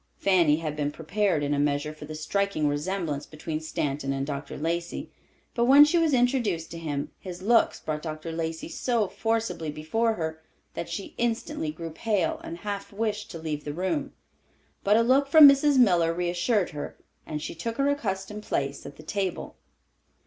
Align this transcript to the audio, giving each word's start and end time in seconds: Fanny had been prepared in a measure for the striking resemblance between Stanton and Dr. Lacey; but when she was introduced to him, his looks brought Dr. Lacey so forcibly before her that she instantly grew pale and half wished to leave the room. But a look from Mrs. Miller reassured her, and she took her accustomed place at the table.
Fanny 0.17 0.55
had 0.55 0.75
been 0.75 0.89
prepared 0.89 1.43
in 1.43 1.53
a 1.53 1.59
measure 1.59 1.93
for 1.93 2.05
the 2.05 2.15
striking 2.15 2.67
resemblance 2.67 3.27
between 3.27 3.59
Stanton 3.59 4.11
and 4.11 4.25
Dr. 4.25 4.57
Lacey; 4.57 5.11
but 5.53 5.65
when 5.65 5.85
she 5.85 5.99
was 5.99 6.11
introduced 6.11 6.71
to 6.71 6.79
him, 6.79 7.11
his 7.19 7.43
looks 7.43 7.79
brought 7.79 8.01
Dr. 8.01 8.31
Lacey 8.31 8.67
so 8.67 9.07
forcibly 9.07 9.69
before 9.69 10.15
her 10.15 10.41
that 10.73 10.89
she 10.89 11.13
instantly 11.19 11.71
grew 11.71 11.91
pale 11.91 12.41
and 12.43 12.57
half 12.57 12.91
wished 12.91 13.29
to 13.29 13.37
leave 13.37 13.63
the 13.63 13.73
room. 13.75 14.13
But 14.83 14.97
a 14.97 15.01
look 15.03 15.27
from 15.27 15.47
Mrs. 15.47 15.77
Miller 15.77 16.11
reassured 16.11 16.71
her, 16.71 16.97
and 17.27 17.39
she 17.39 17.53
took 17.53 17.77
her 17.77 17.87
accustomed 17.87 18.41
place 18.41 18.87
at 18.87 18.95
the 18.95 19.03
table. 19.03 19.55